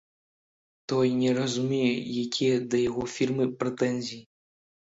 Той 0.93 1.11
не 1.19 1.29
разумее, 1.39 1.93
якія 2.23 2.57
да 2.73 2.81
яго 2.89 3.07
фірмы 3.19 3.51
прэтэнзіі. 3.63 4.21